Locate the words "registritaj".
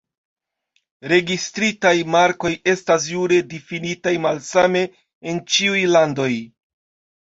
1.11-1.91